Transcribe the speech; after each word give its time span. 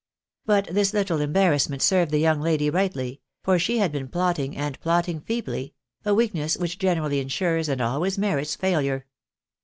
But 0.47 0.65
this 0.71 0.95
little 0.95 1.21
embarrassment 1.21 1.83
served 1.83 2.09
the 2.09 2.17
young 2.17 2.41
lady 2.41 2.71
rightly; 2.71 3.21
for 3.43 3.59
she 3.59 3.77
had 3.77 3.91
been 3.91 4.07
plotting, 4.07 4.57
and 4.57 4.79
plot 4.79 5.05
ting 5.05 5.19
feebly— 5.21 5.75
a 6.05 6.15
weakness 6.15 6.57
which 6.57 6.79
generally 6.79 7.19
insures, 7.19 7.69
and 7.69 7.79
always 7.81 8.17
merits, 8.17 8.55
failure. 8.55 9.05